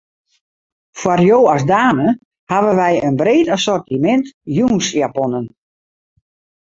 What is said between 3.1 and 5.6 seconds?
breed assortimint jûnsjaponnen.